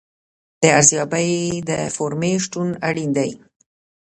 [0.61, 1.31] د ارزیابۍ
[1.69, 3.31] د فورمې شتون اړین دی.